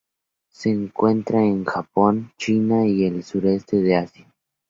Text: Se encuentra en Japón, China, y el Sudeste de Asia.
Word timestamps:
Se 0.49 0.71
encuentra 0.71 1.43
en 1.45 1.63
Japón, 1.63 2.33
China, 2.35 2.87
y 2.87 3.03
el 3.05 3.21
Sudeste 3.23 3.81
de 3.83 3.97
Asia. 3.97 4.33